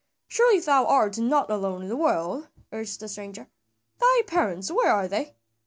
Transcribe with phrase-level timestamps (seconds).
[0.27, 3.45] "Surely thou art not alone in the world," urged the stranger,
[3.99, 5.35] "thy parents, where are they?"